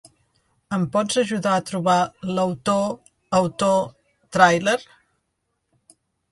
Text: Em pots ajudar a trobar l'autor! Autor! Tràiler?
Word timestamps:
Em 0.77 0.85
pots 0.95 1.19
ajudar 1.21 1.51
a 1.57 1.63
trobar 1.67 1.97
l'autor! 2.31 2.89
Autor! 3.43 3.79
Tràiler? 4.39 4.77